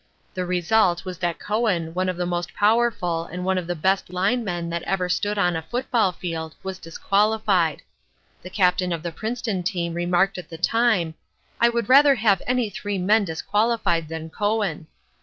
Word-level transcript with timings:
The 0.33 0.47
result 0.47 1.05
was 1.05 1.19
that 1.19 1.39
Cowan, 1.39 1.93
one 1.93 2.09
of 2.09 2.17
the 2.17 2.25
most 2.25 2.55
powerful, 2.55 3.25
and 3.25 3.45
one 3.45 3.59
of 3.59 3.67
the 3.67 3.75
best 3.75 4.09
linemen 4.11 4.67
that 4.71 4.81
ever 4.81 5.07
stood 5.07 5.37
on 5.37 5.55
a 5.55 5.61
football 5.61 6.11
field, 6.11 6.55
was 6.63 6.79
disqualified. 6.79 7.83
The 8.41 8.49
Captain 8.49 8.91
of 8.93 9.03
the 9.03 9.11
Princeton 9.11 9.61
team 9.61 9.93
remarked 9.93 10.39
at 10.39 10.49
the 10.49 10.57
time, 10.57 11.13
'I 11.59 11.69
would 11.69 11.87
rather 11.87 12.15
have 12.15 12.41
any 12.47 12.67
three 12.71 12.97
men 12.97 13.25
disqualified 13.25 14.07
than 14.07 14.31
Cowan.' 14.31 14.87